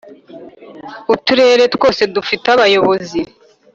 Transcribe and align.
uturere 1.13 1.63
twose 1.75 2.01
dufite 2.15 2.45
abayobozi 2.55 3.19